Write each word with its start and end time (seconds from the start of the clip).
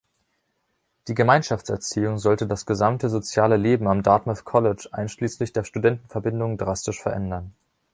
Die 1.07 1.13
Gemeinschaftserziehung 1.13 2.17
sollte 2.17 2.47
das 2.47 2.65
gesamte 2.65 3.07
soziale 3.07 3.55
Leben 3.55 3.87
am 3.87 4.01
Dartmouth 4.01 4.45
College 4.45 4.89
einschließlich 4.91 5.53
der 5.53 5.63
Studentenverbindung 5.63 6.57
drastisch 6.57 6.99
verändern. 6.99 7.53